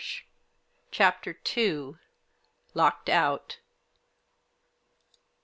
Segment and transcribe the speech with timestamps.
[0.01, 0.23] it
[0.89, 1.97] CHAPTER II.
[2.73, 3.59] LOCKED OUT.